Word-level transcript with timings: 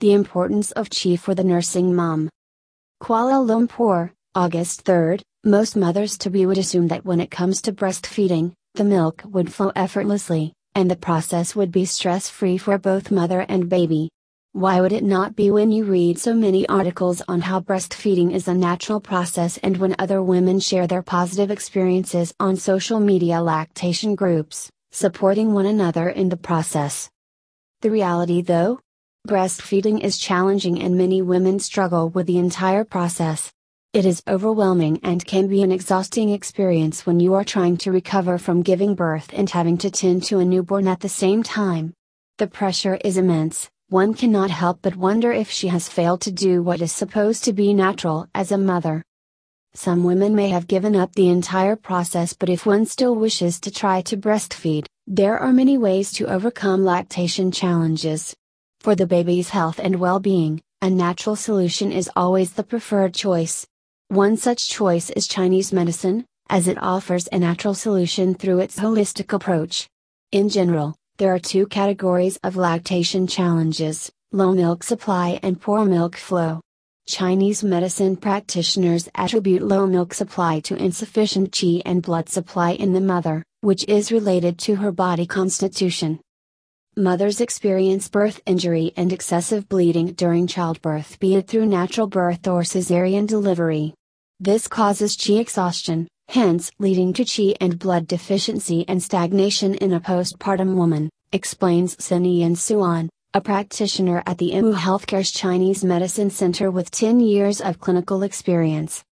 The 0.00 0.14
importance 0.14 0.70
of 0.72 0.88
Chi 0.88 1.16
for 1.16 1.34
the 1.34 1.44
nursing 1.44 1.94
mom. 1.94 2.30
Kuala 3.02 3.44
Lumpur, 3.44 4.12
August 4.34 4.86
3. 4.86 5.18
Most 5.44 5.76
mothers 5.76 6.16
to 6.16 6.30
be 6.30 6.46
would 6.46 6.56
assume 6.56 6.88
that 6.88 7.04
when 7.04 7.20
it 7.20 7.30
comes 7.30 7.60
to 7.60 7.72
breastfeeding, 7.74 8.54
the 8.76 8.84
milk 8.84 9.22
would 9.26 9.52
flow 9.52 9.72
effortlessly, 9.76 10.54
and 10.74 10.90
the 10.90 10.96
process 10.96 11.54
would 11.54 11.70
be 11.70 11.84
stress 11.84 12.30
free 12.30 12.56
for 12.56 12.78
both 12.78 13.10
mother 13.10 13.44
and 13.46 13.68
baby. 13.68 14.08
Why 14.52 14.80
would 14.80 14.92
it 14.92 15.04
not 15.04 15.36
be 15.36 15.50
when 15.50 15.70
you 15.70 15.84
read 15.84 16.18
so 16.18 16.32
many 16.32 16.66
articles 16.66 17.20
on 17.28 17.42
how 17.42 17.60
breastfeeding 17.60 18.32
is 18.32 18.48
a 18.48 18.54
natural 18.54 19.00
process 19.00 19.58
and 19.58 19.76
when 19.76 19.96
other 19.98 20.22
women 20.22 20.60
share 20.60 20.86
their 20.86 21.02
positive 21.02 21.50
experiences 21.50 22.32
on 22.40 22.56
social 22.56 23.00
media 23.00 23.42
lactation 23.42 24.14
groups, 24.14 24.70
supporting 24.92 25.52
one 25.52 25.66
another 25.66 26.08
in 26.08 26.30
the 26.30 26.38
process? 26.38 27.10
The 27.82 27.90
reality 27.90 28.40
though? 28.40 28.80
Breastfeeding 29.28 30.00
is 30.00 30.16
challenging 30.16 30.80
and 30.80 30.96
many 30.96 31.20
women 31.20 31.58
struggle 31.58 32.08
with 32.08 32.26
the 32.26 32.38
entire 32.38 32.84
process. 32.84 33.52
It 33.92 34.06
is 34.06 34.22
overwhelming 34.26 34.98
and 35.02 35.24
can 35.24 35.46
be 35.46 35.62
an 35.62 35.70
exhausting 35.70 36.30
experience 36.30 37.04
when 37.04 37.20
you 37.20 37.34
are 37.34 37.44
trying 37.44 37.76
to 37.78 37.92
recover 37.92 38.38
from 38.38 38.62
giving 38.62 38.94
birth 38.94 39.30
and 39.34 39.48
having 39.50 39.76
to 39.78 39.90
tend 39.90 40.22
to 40.24 40.38
a 40.38 40.44
newborn 40.44 40.88
at 40.88 41.00
the 41.00 41.08
same 41.08 41.42
time. 41.42 41.92
The 42.38 42.46
pressure 42.46 42.98
is 43.04 43.18
immense, 43.18 43.68
one 43.90 44.14
cannot 44.14 44.50
help 44.50 44.80
but 44.80 44.96
wonder 44.96 45.30
if 45.30 45.50
she 45.50 45.68
has 45.68 45.88
failed 45.88 46.22
to 46.22 46.32
do 46.32 46.62
what 46.62 46.80
is 46.80 46.90
supposed 46.90 47.44
to 47.44 47.52
be 47.52 47.74
natural 47.74 48.26
as 48.34 48.50
a 48.50 48.58
mother. 48.58 49.02
Some 49.74 50.02
women 50.02 50.34
may 50.34 50.48
have 50.48 50.66
given 50.66 50.96
up 50.96 51.14
the 51.14 51.28
entire 51.28 51.76
process, 51.76 52.32
but 52.32 52.48
if 52.48 52.64
one 52.64 52.86
still 52.86 53.14
wishes 53.14 53.60
to 53.60 53.70
try 53.70 54.00
to 54.02 54.16
breastfeed, 54.16 54.86
there 55.06 55.38
are 55.38 55.52
many 55.52 55.76
ways 55.76 56.10
to 56.12 56.26
overcome 56.26 56.84
lactation 56.84 57.52
challenges. 57.52 58.34
For 58.80 58.94
the 58.94 59.06
baby's 59.06 59.50
health 59.50 59.78
and 59.78 60.00
well 60.00 60.20
being, 60.20 60.62
a 60.80 60.88
natural 60.88 61.36
solution 61.36 61.92
is 61.92 62.10
always 62.16 62.54
the 62.54 62.62
preferred 62.62 63.12
choice. 63.12 63.66
One 64.08 64.38
such 64.38 64.70
choice 64.70 65.10
is 65.10 65.26
Chinese 65.28 65.70
medicine, 65.70 66.24
as 66.48 66.66
it 66.66 66.82
offers 66.82 67.28
a 67.30 67.38
natural 67.38 67.74
solution 67.74 68.34
through 68.34 68.60
its 68.60 68.78
holistic 68.78 69.34
approach. 69.34 69.86
In 70.32 70.48
general, 70.48 70.96
there 71.18 71.34
are 71.34 71.38
two 71.38 71.66
categories 71.66 72.38
of 72.42 72.56
lactation 72.56 73.26
challenges 73.26 74.10
low 74.32 74.52
milk 74.52 74.82
supply 74.82 75.38
and 75.42 75.60
poor 75.60 75.84
milk 75.84 76.16
flow. 76.16 76.62
Chinese 77.06 77.62
medicine 77.62 78.16
practitioners 78.16 79.10
attribute 79.14 79.60
low 79.60 79.86
milk 79.86 80.14
supply 80.14 80.58
to 80.60 80.74
insufficient 80.76 81.50
qi 81.50 81.82
and 81.84 82.00
blood 82.00 82.30
supply 82.30 82.70
in 82.70 82.94
the 82.94 83.00
mother, 83.00 83.44
which 83.60 83.84
is 83.88 84.10
related 84.10 84.56
to 84.56 84.76
her 84.76 84.90
body 84.90 85.26
constitution. 85.26 86.18
Mothers 86.96 87.40
experience 87.40 88.08
birth 88.08 88.40
injury 88.46 88.92
and 88.96 89.12
excessive 89.12 89.68
bleeding 89.68 90.08
during 90.14 90.48
childbirth, 90.48 91.20
be 91.20 91.36
it 91.36 91.46
through 91.46 91.66
natural 91.66 92.08
birth 92.08 92.48
or 92.48 92.62
cesarean 92.62 93.28
delivery. 93.28 93.94
This 94.40 94.66
causes 94.66 95.16
qi 95.16 95.38
exhaustion, 95.38 96.08
hence 96.30 96.72
leading 96.80 97.12
to 97.12 97.24
qi 97.24 97.54
and 97.60 97.78
blood 97.78 98.08
deficiency 98.08 98.84
and 98.88 99.00
stagnation 99.00 99.76
in 99.76 99.92
a 99.92 100.00
postpartum 100.00 100.74
woman, 100.74 101.08
explains 101.30 101.94
Sinian 101.94 102.56
Suan, 102.56 103.08
a 103.34 103.40
practitioner 103.40 104.24
at 104.26 104.38
the 104.38 104.50
Imu 104.50 104.74
Healthcare's 104.74 105.30
Chinese 105.30 105.84
Medicine 105.84 106.28
Center 106.28 106.72
with 106.72 106.90
10 106.90 107.20
years 107.20 107.60
of 107.60 107.78
clinical 107.78 108.24
experience. 108.24 109.04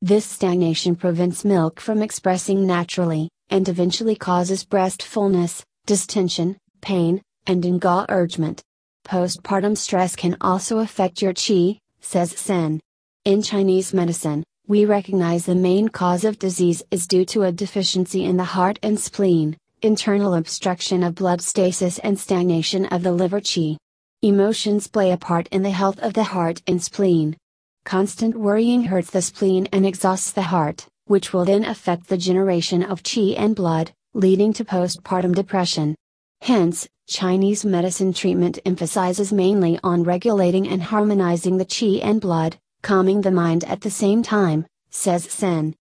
This 0.00 0.24
stagnation 0.24 0.94
prevents 0.94 1.44
milk 1.44 1.80
from 1.80 2.00
expressing 2.00 2.64
naturally, 2.64 3.28
and 3.50 3.68
eventually 3.68 4.14
causes 4.14 4.64
breast 4.64 5.02
fullness, 5.02 5.64
distension, 5.84 6.56
pain, 6.80 7.22
and 7.46 7.64
engorgement. 7.64 8.62
Postpartum 9.04 9.76
stress 9.76 10.14
can 10.14 10.36
also 10.40 10.78
affect 10.78 11.22
your 11.22 11.32
qi, 11.32 11.78
says 12.00 12.32
Sen. 12.32 12.80
In 13.24 13.42
Chinese 13.42 13.94
medicine, 13.94 14.44
we 14.66 14.84
recognize 14.84 15.46
the 15.46 15.54
main 15.54 15.88
cause 15.88 16.24
of 16.24 16.38
disease 16.38 16.82
is 16.90 17.06
due 17.06 17.24
to 17.24 17.44
a 17.44 17.52
deficiency 17.52 18.24
in 18.24 18.36
the 18.36 18.44
heart 18.44 18.78
and 18.82 19.00
spleen, 19.00 19.56
internal 19.80 20.34
obstruction 20.34 21.02
of 21.02 21.14
blood 21.14 21.40
stasis 21.40 21.98
and 22.00 22.18
stagnation 22.18 22.84
of 22.86 23.02
the 23.02 23.12
liver 23.12 23.40
qi. 23.40 23.76
Emotions 24.20 24.86
play 24.86 25.12
a 25.12 25.16
part 25.16 25.48
in 25.48 25.62
the 25.62 25.70
health 25.70 25.98
of 26.00 26.12
the 26.12 26.24
heart 26.24 26.60
and 26.66 26.82
spleen. 26.82 27.36
Constant 27.84 28.36
worrying 28.36 28.82
hurts 28.82 29.10
the 29.10 29.22
spleen 29.22 29.66
and 29.72 29.86
exhausts 29.86 30.32
the 30.32 30.42
heart, 30.42 30.86
which 31.06 31.32
will 31.32 31.46
then 31.46 31.64
affect 31.64 32.08
the 32.08 32.18
generation 32.18 32.82
of 32.82 33.02
qi 33.02 33.38
and 33.38 33.56
blood, 33.56 33.92
leading 34.12 34.52
to 34.52 34.64
postpartum 34.64 35.34
depression. 35.34 35.94
Hence, 36.40 36.88
Chinese 37.06 37.64
medicine 37.64 38.12
treatment 38.12 38.58
emphasizes 38.64 39.32
mainly 39.32 39.78
on 39.82 40.02
regulating 40.02 40.68
and 40.68 40.82
harmonizing 40.82 41.56
the 41.56 41.64
qi 41.64 42.00
and 42.02 42.20
blood, 42.20 42.58
calming 42.82 43.20
the 43.20 43.30
mind 43.30 43.64
at 43.64 43.80
the 43.80 43.90
same 43.90 44.22
time, 44.22 44.66
says 44.90 45.24
Sen. 45.24 45.74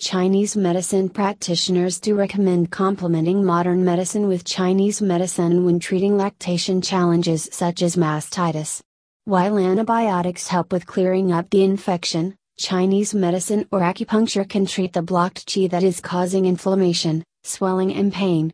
Chinese 0.00 0.56
medicine 0.56 1.08
practitioners 1.08 2.00
do 2.00 2.16
recommend 2.16 2.72
complementing 2.72 3.44
modern 3.44 3.84
medicine 3.84 4.26
with 4.26 4.44
Chinese 4.44 5.00
medicine 5.00 5.64
when 5.64 5.78
treating 5.78 6.16
lactation 6.16 6.82
challenges 6.82 7.48
such 7.52 7.82
as 7.82 7.94
mastitis. 7.94 8.82
While 9.24 9.58
antibiotics 9.58 10.48
help 10.48 10.72
with 10.72 10.86
clearing 10.86 11.30
up 11.30 11.50
the 11.50 11.62
infection, 11.62 12.34
Chinese 12.58 13.14
medicine 13.14 13.68
or 13.70 13.80
acupuncture 13.80 14.48
can 14.48 14.66
treat 14.66 14.92
the 14.92 15.02
blocked 15.02 15.46
qi 15.46 15.70
that 15.70 15.84
is 15.84 16.00
causing 16.00 16.46
inflammation, 16.46 17.22
swelling, 17.44 17.94
and 17.94 18.12
pain. 18.12 18.52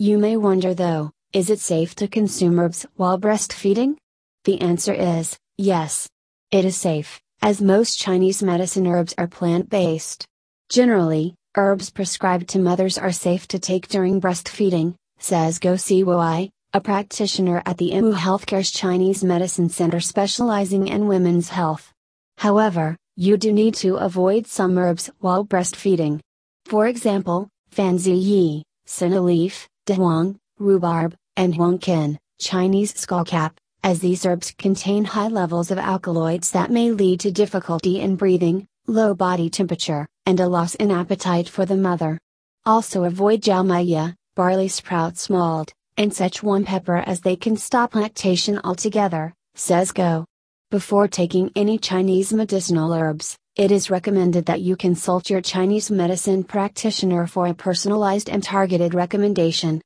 You 0.00 0.16
may 0.18 0.36
wonder 0.36 0.74
though, 0.74 1.10
is 1.32 1.50
it 1.50 1.58
safe 1.58 1.96
to 1.96 2.06
consume 2.06 2.60
herbs 2.60 2.86
while 2.94 3.18
breastfeeding? 3.18 3.96
The 4.44 4.60
answer 4.60 4.94
is 4.94 5.36
yes. 5.56 6.08
It 6.52 6.64
is 6.64 6.76
safe, 6.76 7.20
as 7.42 7.60
most 7.60 7.98
Chinese 7.98 8.40
medicine 8.40 8.86
herbs 8.86 9.12
are 9.18 9.26
plant 9.26 9.68
based. 9.68 10.24
Generally, 10.68 11.34
herbs 11.56 11.90
prescribed 11.90 12.48
to 12.50 12.60
mothers 12.60 12.96
are 12.96 13.10
safe 13.10 13.48
to 13.48 13.58
take 13.58 13.88
during 13.88 14.20
breastfeeding, 14.20 14.94
says 15.18 15.58
Go 15.58 15.72
Siwai, 15.72 16.48
a 16.72 16.80
practitioner 16.80 17.60
at 17.66 17.76
the 17.78 17.90
Imu 17.90 18.14
Healthcare's 18.14 18.70
Chinese 18.70 19.24
Medicine 19.24 19.68
Center 19.68 19.98
specializing 19.98 20.86
in 20.86 21.08
women's 21.08 21.48
health. 21.48 21.92
However, 22.36 22.96
you 23.16 23.36
do 23.36 23.52
need 23.52 23.74
to 23.82 23.96
avoid 23.96 24.46
some 24.46 24.78
herbs 24.78 25.10
while 25.18 25.44
breastfeeding. 25.44 26.20
For 26.66 26.86
example, 26.86 27.48
fanziyi, 27.74 28.62
senna 28.86 29.20
leaf, 29.20 29.66
dahuang, 29.88 30.36
rhubarb, 30.58 31.16
and 31.36 31.54
huangqin, 31.54 32.18
Chinese 32.38 32.92
skullcap, 32.92 33.52
as 33.82 34.00
these 34.00 34.26
herbs 34.26 34.54
contain 34.58 35.04
high 35.04 35.28
levels 35.28 35.70
of 35.70 35.78
alkaloids 35.78 36.50
that 36.50 36.70
may 36.70 36.90
lead 36.90 37.20
to 37.20 37.30
difficulty 37.30 38.00
in 38.00 38.14
breathing, 38.14 38.66
low 38.86 39.14
body 39.14 39.48
temperature, 39.48 40.06
and 40.26 40.40
a 40.40 40.46
loss 40.46 40.74
in 40.74 40.90
appetite 40.90 41.48
for 41.48 41.64
the 41.64 41.76
mother. 41.76 42.18
Also 42.66 43.04
avoid 43.04 43.40
jiaomaya, 43.40 44.14
barley 44.36 44.68
sprouts 44.68 45.30
malt, 45.30 45.72
and 45.96 46.12
Szechuan 46.12 46.66
pepper 46.66 46.98
as 46.98 47.22
they 47.22 47.34
can 47.34 47.56
stop 47.56 47.94
lactation 47.94 48.60
altogether, 48.62 49.32
says 49.54 49.90
Go. 49.90 50.26
Before 50.70 51.08
taking 51.08 51.50
any 51.56 51.78
Chinese 51.78 52.30
medicinal 52.32 52.92
herbs, 52.92 53.38
it 53.58 53.72
is 53.72 53.90
recommended 53.90 54.46
that 54.46 54.60
you 54.60 54.76
consult 54.76 55.28
your 55.28 55.40
Chinese 55.40 55.90
medicine 55.90 56.44
practitioner 56.44 57.26
for 57.26 57.48
a 57.48 57.54
personalized 57.54 58.30
and 58.30 58.40
targeted 58.40 58.94
recommendation. 58.94 59.82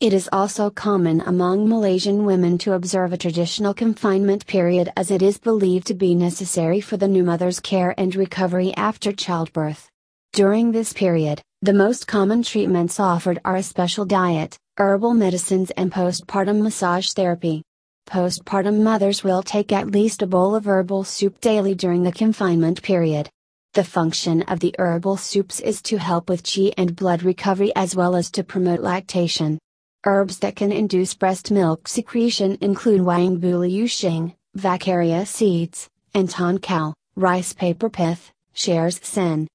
It 0.00 0.12
is 0.12 0.28
also 0.32 0.70
common 0.70 1.20
among 1.20 1.68
Malaysian 1.68 2.24
women 2.24 2.58
to 2.58 2.72
observe 2.72 3.12
a 3.12 3.16
traditional 3.16 3.74
confinement 3.74 4.44
period 4.48 4.92
as 4.96 5.12
it 5.12 5.22
is 5.22 5.38
believed 5.38 5.86
to 5.86 5.94
be 5.94 6.16
necessary 6.16 6.80
for 6.80 6.96
the 6.96 7.06
new 7.06 7.22
mother's 7.22 7.60
care 7.60 7.94
and 7.96 8.12
recovery 8.16 8.74
after 8.76 9.12
childbirth. 9.12 9.88
During 10.32 10.72
this 10.72 10.92
period, 10.92 11.40
the 11.62 11.72
most 11.72 12.08
common 12.08 12.42
treatments 12.42 12.98
offered 12.98 13.38
are 13.44 13.54
a 13.54 13.62
special 13.62 14.04
diet, 14.04 14.58
herbal 14.78 15.14
medicines, 15.14 15.70
and 15.76 15.92
postpartum 15.92 16.60
massage 16.60 17.12
therapy. 17.12 17.62
Postpartum 18.06 18.82
mothers 18.82 19.24
will 19.24 19.42
take 19.42 19.72
at 19.72 19.90
least 19.90 20.22
a 20.22 20.28
bowl 20.28 20.54
of 20.54 20.66
herbal 20.66 21.02
soup 21.02 21.40
daily 21.40 21.74
during 21.74 22.04
the 22.04 22.12
confinement 22.12 22.80
period. 22.80 23.28
The 23.74 23.82
function 23.82 24.42
of 24.42 24.60
the 24.60 24.74
herbal 24.78 25.16
soups 25.16 25.58
is 25.58 25.82
to 25.82 25.98
help 25.98 26.28
with 26.28 26.44
qi 26.44 26.72
and 26.78 26.94
blood 26.94 27.24
recovery 27.24 27.72
as 27.74 27.96
well 27.96 28.14
as 28.14 28.30
to 28.30 28.44
promote 28.44 28.80
lactation. 28.80 29.58
Herbs 30.04 30.38
that 30.38 30.54
can 30.54 30.70
induce 30.70 31.14
breast 31.14 31.50
milk 31.50 31.88
secretion 31.88 32.56
include 32.60 33.02
Wang 33.02 33.40
Liu 33.40 33.84
Xing, 33.84 34.34
Vaccaria 34.56 35.26
seeds, 35.26 35.90
and 36.14 36.28
Tongcao, 36.28 36.94
rice 37.16 37.52
paper 37.52 37.90
pith, 37.90 38.30
shares 38.52 39.00
Sen. 39.02 39.48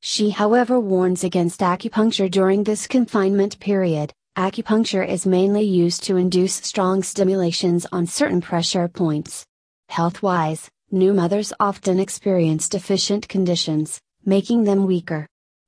She 0.00 0.30
however 0.30 0.78
warns 0.78 1.24
against 1.24 1.60
acupuncture 1.60 2.30
during 2.30 2.62
this 2.62 2.86
confinement 2.86 3.58
period. 3.58 4.12
Acupuncture 4.36 5.06
is 5.06 5.26
mainly 5.26 5.64
used 5.64 6.04
to 6.04 6.16
induce 6.16 6.54
strong 6.54 7.02
stimulations 7.02 7.84
on 7.90 8.06
certain 8.06 8.40
pressure 8.40 8.86
points. 8.86 9.44
Health 9.88 10.22
wise, 10.22 10.70
new 10.92 11.12
mothers 11.12 11.52
often 11.58 11.98
experience 11.98 12.68
deficient 12.68 13.28
conditions, 13.28 14.00
making 14.24 14.62
them 14.62 14.86
weaker. 14.86 15.26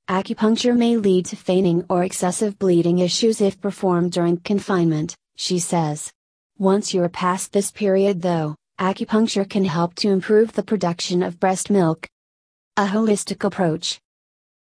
Acupuncture 0.09 0.77
may 0.77 0.95
lead 0.95 1.25
to 1.25 1.35
fainting 1.35 1.85
or 1.89 2.05
excessive 2.05 2.57
bleeding 2.57 2.99
issues 2.99 3.41
if 3.41 3.59
performed 3.59 4.13
during 4.13 4.37
confinement, 4.37 5.13
she 5.35 5.59
says. 5.59 6.09
Once 6.57 6.93
you're 6.93 7.09
past 7.09 7.51
this 7.51 7.69
period 7.69 8.21
though, 8.21 8.55
acupuncture 8.79 9.47
can 9.47 9.65
help 9.65 9.93
to 9.95 10.09
improve 10.09 10.53
the 10.53 10.63
production 10.63 11.21
of 11.21 11.39
breast 11.39 11.69
milk. 11.69 12.07
A 12.77 12.85
holistic 12.85 13.43
approach. 13.43 13.99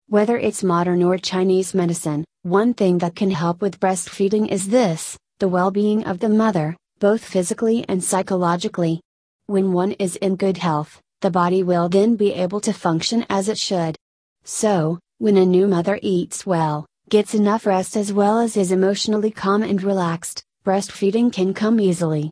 Whether 0.07 0.37
it's 0.37 0.63
modern 0.63 1.03
or 1.03 1.19
Chinese 1.19 1.75
medicine, 1.75 2.25
one 2.43 2.73
thing 2.73 2.97
that 2.97 3.15
can 3.15 3.29
help 3.29 3.61
with 3.61 3.79
breastfeeding 3.79 4.47
is 4.47 4.67
this 4.67 5.15
the 5.37 5.47
well 5.47 5.69
being 5.69 6.03
of 6.05 6.19
the 6.19 6.29
mother, 6.29 6.75
both 6.97 7.23
physically 7.23 7.85
and 7.87 8.03
psychologically. 8.03 8.99
When 9.45 9.73
one 9.73 9.91
is 9.93 10.15
in 10.15 10.37
good 10.37 10.57
health, 10.57 10.99
the 11.21 11.29
body 11.29 11.61
will 11.61 11.87
then 11.87 12.15
be 12.15 12.33
able 12.33 12.59
to 12.61 12.73
function 12.73 13.25
as 13.29 13.47
it 13.47 13.59
should. 13.59 13.95
So, 14.43 14.97
when 15.19 15.37
a 15.37 15.45
new 15.45 15.67
mother 15.67 15.99
eats 16.01 16.43
well, 16.43 16.87
gets 17.09 17.35
enough 17.35 17.67
rest 17.67 17.95
as 17.95 18.11
well 18.11 18.39
as 18.39 18.57
is 18.57 18.71
emotionally 18.71 19.29
calm 19.29 19.61
and 19.61 19.81
relaxed, 19.83 20.41
breastfeeding 20.65 21.31
can 21.31 21.53
come 21.53 21.79
easily. 21.79 22.31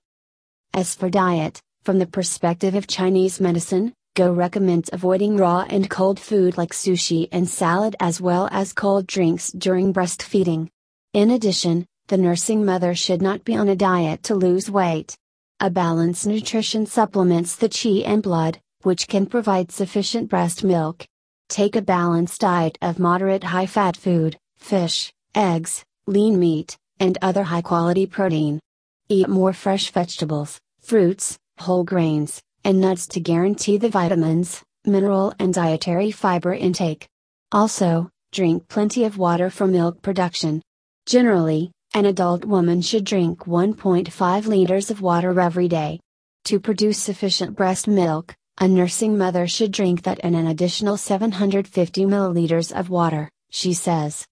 As 0.74 0.96
for 0.96 1.10
diet, 1.10 1.60
from 1.84 2.00
the 2.00 2.08
perspective 2.08 2.74
of 2.74 2.88
Chinese 2.88 3.40
medicine, 3.40 3.94
Go 4.20 4.34
recommends 4.34 4.90
avoiding 4.92 5.38
raw 5.38 5.66
and 5.70 5.90
cold 5.90 6.20
food 6.20 6.58
like 6.58 6.74
sushi 6.74 7.30
and 7.32 7.48
salad 7.48 7.96
as 8.02 8.20
well 8.20 8.50
as 8.52 8.74
cold 8.74 9.08
drinks 9.08 9.50
during 9.54 9.94
breastfeeding. 9.94 10.68
In 11.14 11.32
addition, 11.32 11.86
the 12.10 12.18
nursing 12.18 12.66
mother 12.66 12.94
should 12.94 13.22
not 13.22 13.46
be 13.46 13.56
on 13.56 13.70
a 13.70 13.78
diet 13.78 14.24
to 14.24 14.36
lose 14.36 14.70
weight. 14.70 15.16
A 15.62 15.70
balanced 15.70 16.28
nutrition 16.28 16.86
supplements 16.86 17.56
the 17.56 17.70
qi 17.70 18.04
and 18.06 18.22
blood, 18.22 18.60
which 18.82 19.08
can 19.08 19.26
provide 19.26 19.72
sufficient 19.72 20.28
breast 20.28 20.66
milk. 20.66 21.06
Take 21.48 21.78
a 21.78 21.82
balanced 21.82 22.42
diet 22.42 22.78
of 22.82 23.00
moderate 23.00 23.46
high 23.46 23.68
fat 23.68 23.96
food, 23.96 24.38
fish, 24.58 25.14
eggs, 25.34 25.86
lean 26.08 26.38
meat, 26.38 26.78
and 27.00 27.18
other 27.22 27.44
high 27.44 27.62
quality 27.62 28.06
protein. 28.06 28.60
Eat 29.08 29.30
more 29.30 29.54
fresh 29.54 29.92
vegetables, 29.92 30.60
fruits, 30.82 31.38
whole 31.58 31.86
grains, 31.86 32.42
and 32.64 32.82
nuts 32.82 33.08
to 33.08 33.20
guarantee 33.20 33.78
the 33.78 33.90
vitamins, 33.90 34.64
mineral 34.86 35.34
and 35.40 35.54
dietary 35.54 36.12
fiber 36.12 36.54
intake. 36.54 37.08
Also, 37.52 38.10
drink 38.32 38.68
plenty 38.68 39.04
of 39.04 39.18
water 39.18 39.50
for 39.50 39.68
milk 39.68 40.02
production. 40.02 40.62
Generally, 41.06 41.72
an 41.94 42.06
adult 42.06 42.46
woman 42.46 42.82
should 42.82 43.04
drink 43.04 43.46
1.5 43.46 44.46
liters 44.46 44.92
of 44.92 45.02
water 45.02 45.40
every 45.40 45.68
day. 45.68 46.00
To 46.46 46.60
produce 46.60 46.98
sufficient 46.98 47.56
breast 47.56 47.88
milk, 47.88 48.36
a 48.60 48.68
nursing 48.68 49.18
mother 49.18 49.48
should 49.48 49.72
drink 49.72 50.04
that 50.04 50.20
and 50.24 50.36
an 50.36 50.48
additional 50.48 50.98
750 50.98 52.06
milliliters 52.06 52.72
of 52.72 52.90
water, 52.90 53.30
she 53.50 53.74
says. 53.74 54.26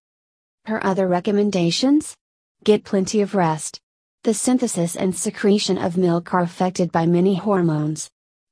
Her 0.65 0.85
other 0.85 1.07
recommendations? 1.07 2.15
Get 2.63 2.83
plenty 2.83 3.21
of 3.21 3.35
rest. 3.35 3.79
The 4.24 4.33
synthesis 4.33 4.95
and 4.95 5.15
secretion 5.15 5.77
of 5.77 5.95
milk 5.95 6.33
are 6.33 6.41
affected 6.41 6.91
by 6.91 7.06
many 7.06 7.35
hormones. 7.35 8.09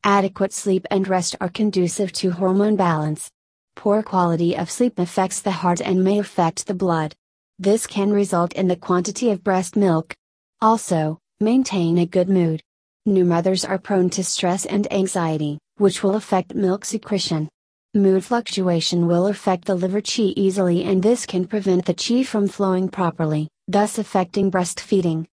Adequate 0.07 0.53
sleep 0.53 0.85
and 0.91 1.07
rest 1.07 1.35
are 1.41 1.49
conducive 1.49 2.11
to 2.11 2.29
hormone 2.29 2.75
balance. 2.75 3.31
Poor 3.75 4.03
quality 4.03 4.55
of 4.55 4.69
sleep 4.69 4.99
affects 4.99 5.41
the 5.41 5.49
heart 5.49 5.81
and 5.81 6.03
may 6.03 6.19
affect 6.19 6.67
the 6.67 6.75
blood. 6.75 7.15
This 7.57 7.87
can 7.87 8.11
result 8.11 8.53
in 8.53 8.67
the 8.67 8.75
quantity 8.75 9.31
of 9.31 9.43
breast 9.43 9.75
milk. 9.75 10.13
Also, 10.61 11.17
maintain 11.39 11.97
a 11.97 12.05
good 12.05 12.29
mood. 12.29 12.61
New 13.07 13.25
mothers 13.25 13.65
are 13.65 13.79
prone 13.79 14.11
to 14.11 14.23
stress 14.23 14.67
and 14.67 14.85
anxiety, 14.93 15.57
which 15.77 16.03
will 16.03 16.13
affect 16.13 16.53
milk 16.53 16.85
secretion. 16.85 17.49
Mood 17.95 18.23
fluctuation 18.23 19.07
will 19.07 19.25
affect 19.25 19.65
the 19.65 19.73
liver 19.73 20.01
qi 20.01 20.33
easily 20.35 20.83
and 20.83 21.01
this 21.01 21.25
can 21.25 21.47
prevent 21.47 21.83
the 21.83 21.95
qi 21.95 22.23
from 22.23 22.47
flowing 22.47 22.89
properly, 22.89 23.47
thus 23.67 23.97
affecting 23.97 24.51
breastfeeding. 24.51 25.23